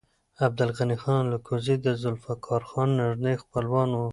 [0.45, 4.01] عبدالغني خان الکوزی د ذوالفقار خان نږدې خپلوان و.